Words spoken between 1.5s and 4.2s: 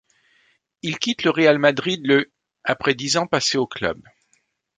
Madrid le après dix ans passés au club.